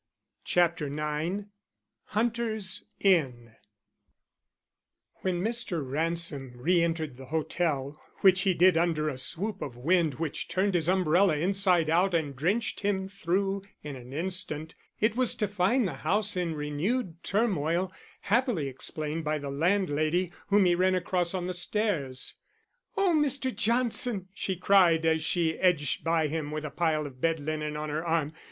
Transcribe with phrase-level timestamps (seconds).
[0.45, 1.43] CHAPTER IX
[2.05, 3.55] HUNTER'S INN
[5.17, 5.87] When Mr.
[5.87, 10.73] Ransom re entered the hotel, which he did under a swoop of wind which turned
[10.73, 15.87] his umbrella inside out and drenched him through in an instant, it was to find
[15.87, 21.45] the house in renewed turmoil, happily explained by the landlady, whom he ran across on
[21.45, 22.33] the stairs.
[22.97, 23.55] "Oh, Mr.
[23.55, 27.89] Johnston!" she cried as she edged by him with a pile of bed linen on
[27.89, 28.33] her arm.